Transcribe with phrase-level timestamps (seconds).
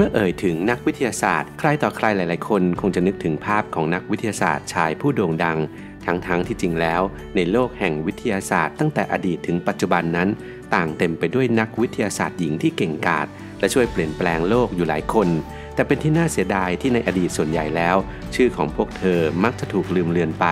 [0.00, 5.58] เมื่อเอ่ยถึงนักวิทยาศาสตร์ ใครต่อใครหลาย ๆ คนคงจะนึกถึงภาพของนักวิทยาศาสตร์ชายผู้โด่งดัง
[6.06, 7.02] ทั้งๆทที่จริงแล้ว
[7.36, 10.28] ในโลกแห่งวิทยาศาสตร์ ตั้งแต่อดีตถึงปัจจุบันนั้น
[10.74, 13.26] ต่างเต็มไปด้วยนักวิทยาศาสตร์หญิงที่เก่งกาจ
[13.60, 15.28] และช่วยเปลี่ยนแปลงโลกอยู่หลายคน
[15.74, 17.96] แต่เป็นที่น่าเสียดายที่ในอดีตส่วนใหญ่แล้ว
[18.34, 20.46] ชื่อของพวกเธอมักจะถูกลืมเลือนไป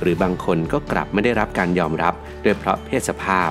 [0.00, 2.14] หรือบางคนก็กลับไม่ได้รับการยอมรับ
[2.44, 3.50] ด้วยเพราะเพศสภาพ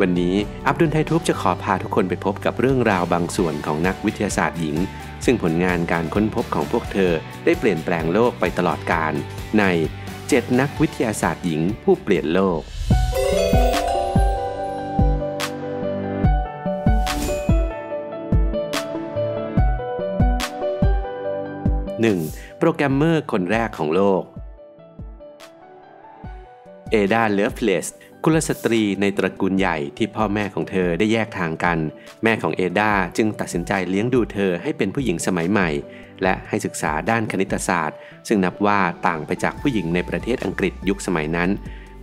[0.00, 0.34] วันนี้
[0.66, 4.76] อับดุลไททูบจะขอพาทุกคนไปพบกับเรื่องราวบางส่วนของนักวิทยาศาสตร์หญิง
[5.24, 7.12] ซึ่งผลงานการค้นพบของพวกเธอ
[7.44, 9.12] ได้เปลี่ยนแปลงโลกไปตลอดกาล
[9.58, 9.64] ใน
[10.14, 12.60] 7 นักวิทยาศาสตร์หญิงผู้เปลี่ยนโลก
[22.10, 22.58] 1.
[22.58, 24.22] โปรแกรมเมอร์คนแรกของโลก
[26.90, 27.86] เอดา เลฟเลส
[28.28, 31.78] กุลสตรีในตระกูลใหญ่ที่พ่อแม่ของเธอได้แยกทางกัน
[32.22, 35.68] แม่ของเอดาจึงตัดสินใจเลี้ยงดูเธอให้เป็นผู้หญิงสมัยใหม่
[36.22, 41.50] และให้ศึกษาด้านคณิตศาสตร์ ซึ่งนับว่าต่างไปจากผู้หญิงในประเทศอังกฤษยุคสมัยนั้น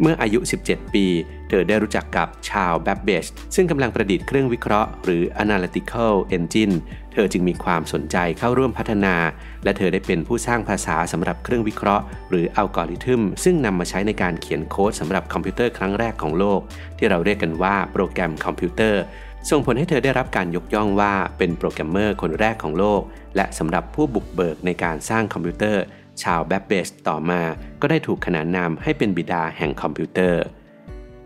[0.01, 1.05] เมื่ออายุ 17 ปี
[1.49, 6.75] เธอได้รู้จักกับชาวแบ b เบชซึ่งกำลังประดิษฐ์เครื่องวิเคราะห์หรือ analytical engine
[7.13, 9.15] เธอจึงมีความสนใจเข้าร่วมพัฒนา
[9.63, 16.59] และเธอได้เป็นผู้สร้างภาษาสำหรับเครื่องวิเคราะห์ หรืออัลกอริทึมซึ่งนำมาใช้ในการเขียนโค้ดสำหรับคอมพิวเตอร์ครั้งแรกของโลก
[16.97, 19.01] ที่เราเรียกกันว่าโปรแกรมคอมพิวเตอร์
[19.49, 23.01] ส่งผลให้เธอได้รับการยกย่องว่าเป็นโปรแกรมเมอร์คนแรกของโลก
[23.35, 25.83] และสำหรับผู้บุกเบิกในการสร้างคอมพิวเตอร์
[26.23, 27.41] ชาวแบ b เบชต่อมา
[27.81, 30.41] ก็ได้ถูกขนานนามให้เป็นบิดาแห่งคอมพิวเตอร์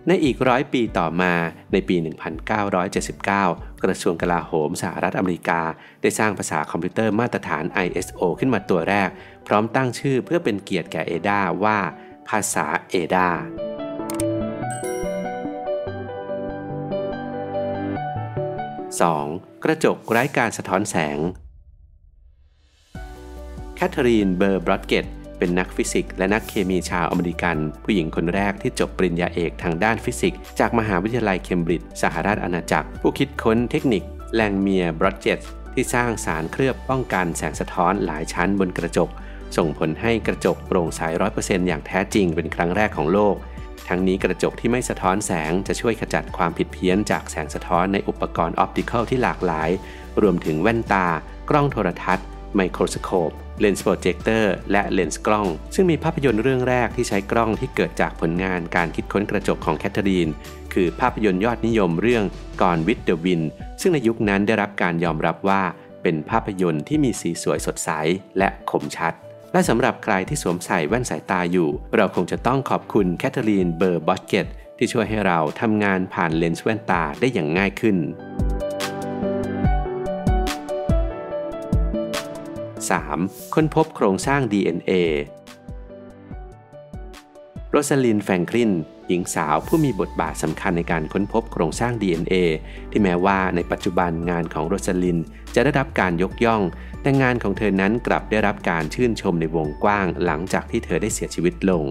[0.09, 1.33] ในอีกร้อยปีต่อมา
[1.71, 1.95] ในปี
[3.09, 5.61] 1979 กระทรวงกลาโหมสหรัฐอเมริกา
[6.01, 9.09] ได้สร้างภาษาคอมพิวเตอร์มาตรฐาน ISO ขึ้นมาตัวแรก
[9.47, 11.77] พร้อมตั้งชื่อเพื่อเป็นเกียรติแก่เอดาว่า
[12.29, 13.29] ภาษาเอดา
[19.07, 19.63] 2.
[19.63, 21.19] กระจกไร้การสะท้อนแสง
[23.75, 25.05] แคทเธอรีนเบอร์บลอดเจตต์
[25.37, 34.03] เป็นนักฟิสิกส์และนักเคมีชาวอเมริกัน ผู้หญิงคนแรกที่จบปริญญาเอกทางด้านฟิสิกส์จากมหาวิทยาลัยเคมบริดจ์สหราชอาณาจักร ผู้คิดค้นเทคนิค
[34.33, 35.39] แลงเมียร์บลอดเจตต์
[35.73, 39.09] ที่สร้างสารเคลือบป้องกันแสงสะท้อนหลายชั้นบนกระจก
[39.57, 43.35] ส่งผลให้กระจกโปร่งใสร้อยเปอร์เซ็นต์อย่างแท้จริงเป็นครั้งแรกของโลก
[43.87, 49.69] ทั้งนี้กระจกที่ไม่สะท้อนแสงจะช่วยขจัดความผิดเพี้ยนจากแสงสะท้อนในอุปกรณ์ optical ที่หลากหลาย
[50.21, 51.07] รวมถึงแว่นตา
[51.49, 52.25] กล้องโทรทรรศน์
[52.57, 60.29] ไมโครสโคปเลนส์โปรเจคเตอร์และเลนส์กล้อง ซึ่งมีภาพยนตร์เรื่องแรกที่ใช้กล้องที่เกิดจากผลงานการคิดค้นกระจกของแคทเธอรีน
[60.73, 62.23] คือภาพยนตร์ยอดนิยมเรื่อง
[62.61, 63.41] Gone with the Wind
[63.81, 65.63] ซึ่งในยุคนั้นได้รับการยอมรับว่า
[66.03, 67.89] เป็นภาพยนตร์ที่มีสีสวยสดใส
[68.37, 69.13] และคมชัด
[69.53, 74.47] และสำหรับใครที่สวมใส่แว่นสายตาอยู่ เราคงจะต้องขอบคุณแคทเธอรีนเบอร์บลอดเจตต์
[74.77, 77.97] ที่ช่วยให้เราทำงานผ่านเลนส์แว่นตาได้อย่างง่ายขึ้น
[82.95, 83.53] 3.
[83.53, 84.91] ค้นพบโครงสร้าง DNA
[87.71, 88.71] โรสลินแฟงคลิน
[89.07, 92.33] หญิงสาวผู้มีบทบาทสำคัญในการค้นพบโครงสร้าง DNA
[92.91, 95.19] ที่แม้ว่าในปัจจุบันงานของโรสลิน
[95.55, 96.61] จะได้รับการยกย่อง
[97.01, 101.83] แต่งานของเธอนั้นกลับได้รับการชื่นชมในวงกว้างหลังจากที่เธอได้เสียชีวิตลง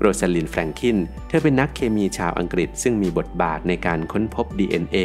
[0.00, 4.96] โรซาลินแฟรงคิน เธอเป็นนักเคมีชาวอังกฤษ ซึ่งมีบทบาทในการค้นพบ DNA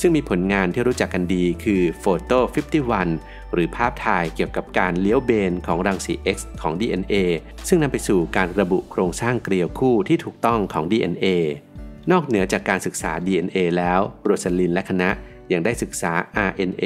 [0.00, 2.38] ซึ่งมีผลงานที่รู้จักกันดีคือ Photo
[2.96, 7.14] 51 หรือภาพถ่ายเกี่ยวกับการเลี้ยวเบนของรังสี X ของ DNA
[7.68, 11.26] ซึ่งนำไปสู่การระบุโครงสร้างเกลียวคู่ที่ถูกต้องของ DNA
[12.10, 15.10] นอกเหนือจากการศึกษา DNA แล้วโรซาลินและคณะ
[15.52, 16.12] ยังได้ศึกษา
[16.48, 16.84] RNA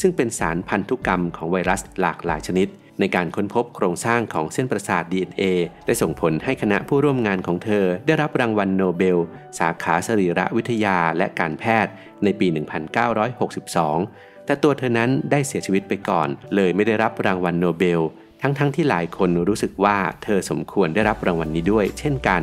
[0.00, 2.68] ซึ่งเป็นสารพันธุกรรมของไวรัสหลากหลายชนิด
[3.00, 5.44] ในการค้นพบโครงสร้างของเส้นประสาท DNA
[5.86, 9.18] ได้ส่งผลให้คณะผู้ร่วมงานของเธอ ได้รับรางวัลโนเบล
[9.58, 11.92] สาขาสรีรวิทยาและการแพทย์
[12.24, 18.00] ในปี 1962 แต่ตัวเธอนั้นได้เสียชีวิตไปก่อน เลยไม่ได้รับรางวัลโนเบล
[18.42, 22.42] ทั้งๆทที่หลายคนรู้สึกว่าเธอสมควรได้รับรางวัลนนี้ด้วย เช่นกัน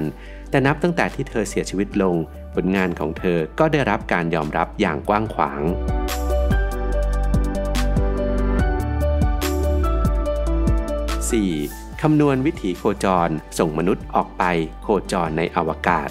[0.49, 2.15] แต่นับตั้งแต่ที่เธอเสียชีวิตลง
[2.55, 5.61] ผลงานของเธอก็ได้รับการยอมรับอย่างกว้างขวาง
[11.43, 12.01] 4.
[12.01, 13.29] คำนวณวิถีโคจร
[13.59, 14.43] ส่งมนุษย์ออกไป
[14.83, 16.09] โคจรในอวกาศ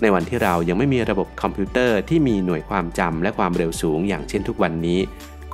[0.00, 5.00] ในวันที่เรายังไม่มีระบบคอมพิวเตอร์ที่มีหน่วยความจำและความเร็วสูงอย่างเช่นทุกวันนี้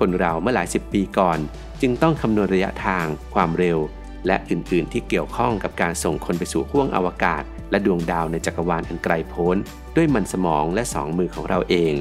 [0.00, 1.38] คนเราเมื่อหลายสิบปีก่อน
[1.80, 3.78] จึงต้องคำนวณระยะทาง ความเร็ว
[4.26, 9.56] และอื่นๆ ที่เกี่ยวข้องกับการส่งคนไปสู่ห้วงอวกาศ และดวงดาวในจักรวาลอันไกลโพ้น
[9.96, 11.94] ด้วยมันสมองและสองมือของเราเอง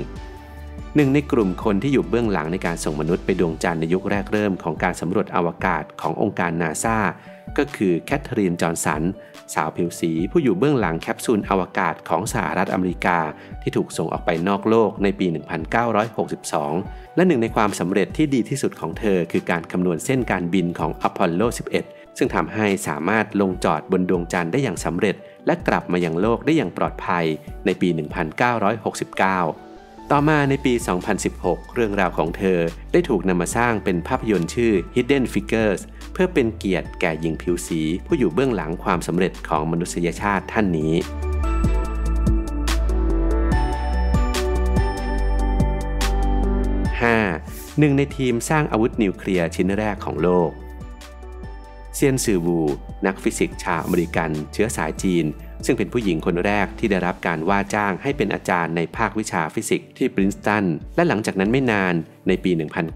[0.98, 6.98] หนึ่งในกลุ่มคนที่อยู่เบื้องหลังในการส่งมนุษย์ไปดวงจันทร์ในยุคแรกเริ่มของการสำรวจอวกาศขององค์การนาซา
[7.58, 9.02] ก็คือแคทเธอรีน จอห์นสัน
[9.54, 13.20] สาวผิวสีผู้อยู่เบื้องหลังแคปซูลอวกาศของสหรัฐอเมริกา
[13.62, 15.28] ที่ถูกส่งออกไปนอกโลกในปี
[16.22, 21.42] 1962 และหนึ่งในความสำเร็จที่ดีที่สุดของเธอ คือการคำนวณเส้นการบินของอพอลโล
[21.82, 25.16] 11 ซึ่งทำให้สามารถลงจอดบนดวงจันทร์ได้อย่างสำเร็จ
[25.46, 27.26] และกลับมายังโลกได้อย่างปลอดภัย
[27.66, 29.75] ในปี 1969
[30.12, 30.74] ต่อมาในปี
[31.24, 32.60] 2016 เรื่องราวของเธอ
[32.92, 35.82] ได้ถูกนำมาสร้างเป็นภาพยนตร์ชื่อ Hidden Figures
[36.14, 40.94] เพื่อเป็นเกียรติแก่หญิงผิวสี ผู้อยู่เบื้องหลังความสำเร็จของมนุษยชาติท่านนี้
[47.80, 50.52] หนึ่งในทีมสร้างอาวุธนิวเคลียร์ชิ้นแรกของโลก
[51.96, 52.60] เซียนซือวู
[53.06, 55.26] นักฟิสิกส์ชาวอเมริกัน เชื้อสายจีน
[55.66, 60.66] ซึ่งเป็นผู้หญิงคนแรกที่ได้รับการว่าจ้างให้เป็นอาจารย์ในภาควิชาฟิสิกส์ที่ปรินสตัน
[60.96, 61.94] และหลังจากนั้นไม่นาน
[62.28, 62.52] ในปี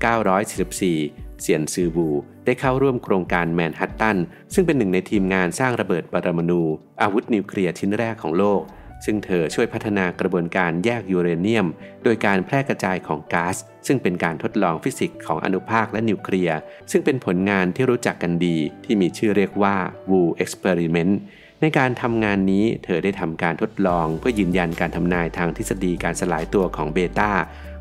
[0.09, 2.07] 1944 เซียนซือวู
[2.45, 4.17] ได้เข้าร่วมโครงการแมนฮัตตัน
[4.53, 6.61] ซึ่งเป็นหนึ่งในทีมงานสร้างระเบิดปรมาณู
[7.01, 8.63] อาวุธนิวเคลียร์ชิ้นแรกของโลก
[9.05, 11.67] ซึ่งเธอช่วยพัฒนากระบวนการแยกยูเรเนียม
[12.03, 13.55] โดยการแพร่กระจายของก๊าซ
[13.87, 16.57] ซึ่งเป็นการทดลองฟิสิกส์ของอนุภาคและนิวเคลียร์
[16.91, 19.75] ซึ่งเป็นผลงานที่รู้จักกันดีที่มีชื่อเรียกว่า
[20.11, 21.13] Wu Experiment
[21.61, 27.31] ในการทำงานนี้เธอได้ทำการทดลองเพื่อยืนยันการทำนายทางทฤษฎีการสลายตัวของเบต้า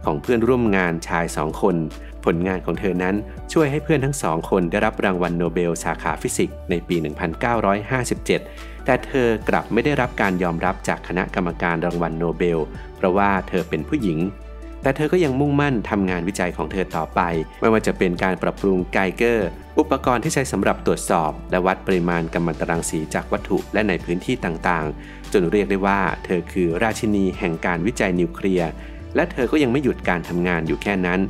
[0.04, 1.76] ของเพื่อนร่วมงานชายสองคน
[2.25, 3.14] ผลงานของเธอนั้น
[3.52, 6.96] ช่วยให้เพื่อนทั้งสองคนได้รับรางวัลโนเบลสาขาฟิสิกส์ในปี
[8.10, 12.58] 1957 แต่เธอกลับไม่ได้รับการยอมรับจากคณะกรรมการรางวัลโนเบล
[12.96, 14.19] เพราะว่าเธอเป็นผู้หญิง
[14.82, 17.20] แต่เธอก็ยังมุ่งมั่นทำงานวิจัยของเธอต่อไป
[17.60, 19.48] ไม่ว่าจะเป็นการปรับปรุงไกเกอร์
[19.78, 28.70] อุปกรณ์ที่ใช้สำหรับตรวจสอบ และวัดปริมาณกัมมันตรังสีจากวัตถุและในพื้นที่ต่างๆ จนเรียกได้ว่า เธอคือราชินีแห่งการวิจัยนิวเคลียร์
[29.16, 31.20] และเธอก็ยังไม่หยุดการทำงานอยู่แค่นั้น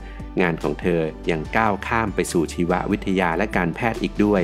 [0.42, 4.42] งานของเธอยังก้าวข้ามไปสู่ชีววิทยาและการแพทย์อีกด้วย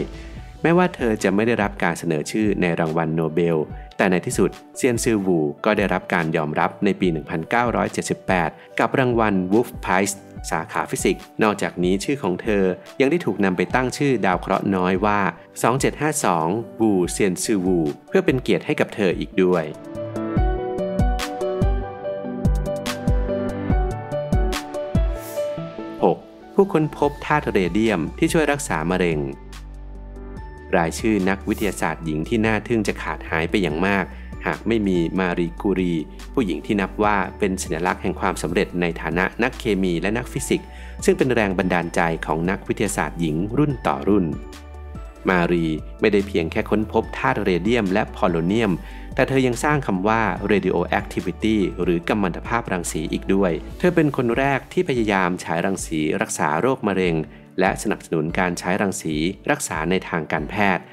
[0.62, 3.56] แม้ว่าเธอจะไม่ได้รับการเสนอชื่อในรางวัลโนเบล
[3.96, 7.08] แต่ในที่สุดเซียนซือวูก็ได้รับการยอมรับในปี
[7.94, 10.14] 1978 กับรางวัล Wolf Prize
[10.50, 12.64] สาขาฟิสิกส์ นอกจากนี้ชื่อของเธอ
[13.00, 15.20] ยังได้ถูกนำไปตั้งชื่อดาวเคราะห์น้อยว่า
[16.00, 19.64] 2752 วูเซียนซือวู เพื่อเป็นเกียรติให้กับเธออีกด้วย
[26.04, 26.54] 6.
[26.54, 29.18] ผู้ค้นพบธาตุเรเดียมที่ช่วยรักษามะเร็ง
[30.76, 34.04] รายชื่อนักวิทยาศาสตร์หญิงที่น่าทึ่งจะขาดหายไปอย่างมาก
[34.46, 35.94] หากไม่มีมารีกูรี
[36.32, 40.68] ผู้หญิงที่นับว่าเป็นสัญลักษณ์แห่งความสำเร็จในฐานะนักเคมีและนักฟิสิกส์
[41.04, 44.26] ซึ่งเป็นแรงบันดาลใจของนักวิทยาศาสตร์หญิงรุ่นต่อรุ่น
[45.28, 45.66] มารี
[46.00, 48.72] ไม่ได้เพียงแค่ค้นพบธาตุเรเดียมและพอโลเนียม
[49.14, 50.22] แต่เธอยังสร้างคำว่า
[50.52, 57.14] radioactivity หรือกัมมันตภาพรังสีอีกด้วย เธอเป็นคนแรกที่พยายามฉายรังสีรักษาโรคมะเร็ง
[57.60, 59.16] และสนับสนุนการใช้รังสี
[59.50, 60.84] รักษาในทางการแพทย์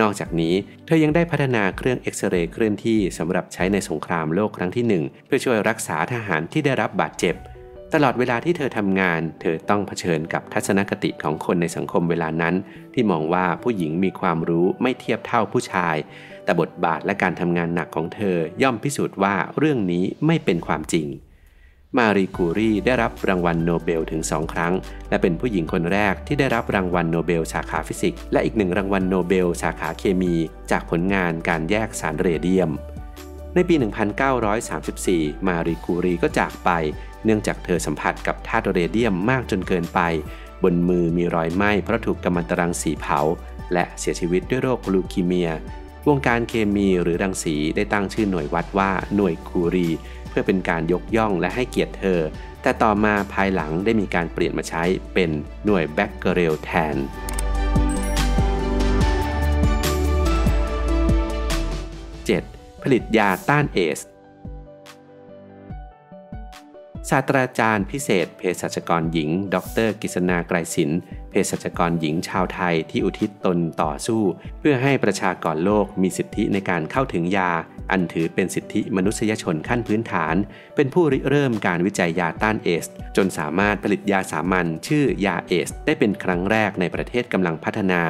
[0.00, 0.54] นอกจากนี้
[0.86, 7.34] เธอยังได้พัฒนาเครื่องเอ็กซเรย์เคลื่อนที่สำหรับใช้ในสงครามโลกครั้งที่ 1 เพื่อช่วยรักษาทหารที่ได้รับบาดเจ็บ
[7.94, 12.54] ตลอดเวลาที่เธอทำงาน เธอต้องเผชิญกับทัศนคติของคนในสังคมเวลานั้น
[12.94, 15.96] ที่มองว่าผู้หญิงมีความรู้ไม่เทียบเท่าผู้ชาย
[16.44, 21.06] แต่บทบาทและการทำงานหนักของเธอย่อมพิสูจน์ว่าเรื่องนี้ไม่เป็นความจริง
[21.96, 24.74] มารีกูรีได้รับรางวัลโนเบลถึง 2 ครั้ง
[25.08, 30.34] และเป็นผู้หญิงคนแรกที่ได้รับรางวัลโนเบลสาขาฟิสิกส์และอีกหนึ่งรางวัลโนเบลสาขาเคมี
[30.70, 32.70] จากผลงานการแยกสารเรเดียม
[33.54, 33.74] ในปี
[34.60, 36.70] 1934 มารีกูรีก็จากไป
[37.24, 40.00] เนื่องจากเธอสัมผัสกับธาตุเรเดียมมากจนเกินไป
[40.62, 43.20] บนมือมีรอยไหม้เพราะถูกกัมมันตรังสีเผา
[43.72, 45.50] และเสียชีวิตด้วยโรคลูคีเมีย
[46.08, 49.88] วงการเคมีหรือรังสีได้ตั้งชื่อหน่วยวัดว่าหน่วยคูรี
[50.28, 52.20] เพื่อเป็นการยกย่องและให้เกียรติเธอ
[52.62, 55.30] แต่ต่อมาภายหลังได้มีการเปลี่ยนมาใช้เป็น
[55.64, 56.96] หน่วยเบ็กเคอเรลแทน
[62.28, 62.82] 7.
[62.82, 63.98] ผลิตยาต้านเอดส์
[67.12, 71.00] ศาสตราจารย์พิเศษเภสัชกรหญิง ดร.กฤษณาไกรสินธุ์
[71.30, 74.22] เภสัชกรหญิงชาวไทยที่อุทิศตนต่อสู้
[74.58, 77.50] เพื่อให้ประชากรโลกมีสิทธิในการเข้าถึงยา
[77.90, 80.34] อันถือเป็นสิทธิมนุษยชนขั้นพื้นฐาน
[80.76, 82.86] เป็นผู้ริเริ่มการวิจัยยาต้านเอดส์
[83.16, 88.02] จนสามารถผลิตยาสามัญชื่อยาเอดส์ ได้เป็นครั้งแรกในประเทศกำลังพัฒนา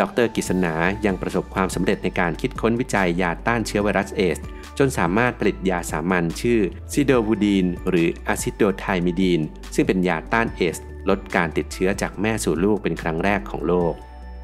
[0.00, 0.74] ดร.กฤษณา
[1.06, 4.38] ยังประสบความสำเร็จในการคิดค้นวิจัยยาต้านเชื้อไวรัสเอดส์
[4.78, 6.60] จนสามารถผลิตยาสามัญชื่อ
[6.92, 9.40] ซิโดวูดีน หรืออะซิโดไทมิดีน
[9.74, 10.76] ซึ่งเป็นยาต้านเอดส์
[11.08, 13.94] ลดการติดเชื้อจากแม่สู่ลูกเป็นครั้งแรกของโลก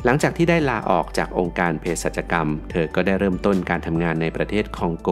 [0.04, 5.10] หลังจากที่ได้ลาออกจากองค์การเภสัชกรรม เธอก็ได้เริ่มต้นการทำงานในประเทศคองโก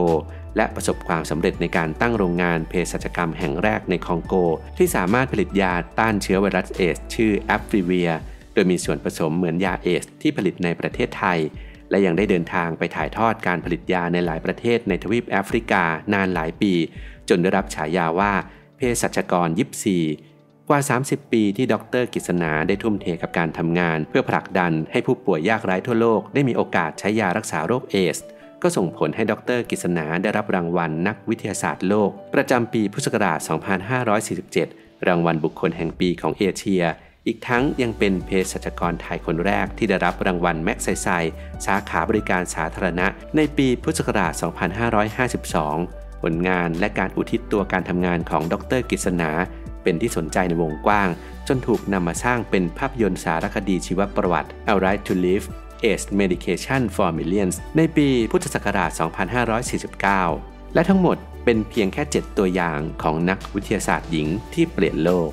[0.56, 4.34] และประสบความสำเร็จในการตั้งโรงงานเภสัชกรรมแห่งแรกในคองโก
[4.78, 8.10] ที่สามารถผลิตยาต้านเชื้อไวรัสเอส ชื่อแอฟริเวีย
[8.56, 11.38] ดยมีส่วนผสมเหมือนยาเอสที่ผลิตในประเทศไทย
[11.90, 15.84] และยังได้เดินทางไปถ่ายทอดการผลิตยาในหลายประเทศในทวีปแอฟริกา
[16.14, 16.72] นานหลายปี
[17.28, 18.32] จนได้รับฉายาว่า
[18.76, 19.98] เภสัชกรยิปซี
[20.68, 28.18] กว่า 30 ปีที่ดรกิษณาได้ทุ่มเทกับการทำงาน เพื่อผลักดันให้ผู้ป่วยยากไร้ทั่วโลกได้มีโอกาสใช้ยารักษาโรคเอส
[28.62, 33.38] ก็ส่งผลให้ดรกิษณาได้รับรางวัลนักวิทยาศาสตร์โลก ประจำปีพุทธศักราช
[34.22, 36.84] 2547 รางวัลบุคคลแห่งปีของเอเชีย
[37.28, 41.08] อีกทั้งยังเป็นเภสัชกรไทยคนแรกที่ได้รับรางวัลแม็กไซไซ
[41.66, 43.06] สาขาบริการสาธารณะ
[43.36, 44.32] ในปีพุทธศักราช
[45.42, 49.30] 2552 ผลงานและการอุทิศตัวการทำงานของดรกิษณา
[49.82, 51.08] เป็นที่สนใจในวงกว้าง
[51.48, 55.46] จนถูกนำมาสร้างเป็นภาพยนตร์สารคดีชีวประวัติ A Right to Live
[55.84, 58.90] AIDS Medication for Millions ในปีพุทธศักราช
[60.22, 65.32] 2549 และทั้งหมดเป็นเพียงแค่ 7 ตัวอย่างของนักวิทยาศาสตร์หญิงที่เปลี่ยนโลก